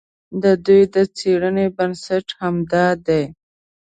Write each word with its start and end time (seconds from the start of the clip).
د 0.43 0.45
دوی 0.65 0.83
د 0.93 0.97
څېړنې 1.17 1.65
بنسټ 1.77 2.27
همدا 2.39 2.85
دی. 3.07 3.23